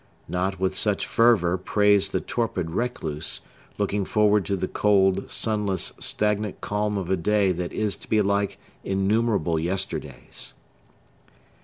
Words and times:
Not 0.27 0.59
with 0.59 0.73
such 0.75 1.05
fervor 1.05 1.59
prays 1.59 2.09
the 2.09 2.21
torpid 2.21 2.71
recluse, 2.71 3.41
looking 3.77 4.03
forward 4.03 4.45
to 4.45 4.55
the 4.55 4.67
cold, 4.67 5.29
sunless, 5.29 5.93
stagnant 5.99 6.59
calm 6.59 6.97
of 6.97 7.11
a 7.11 7.15
day 7.15 7.51
that 7.51 7.71
is 7.71 7.95
to 7.97 8.09
be 8.09 8.19
like 8.23 8.57
innumerable 8.83 9.59
yesterdays. 9.59 10.55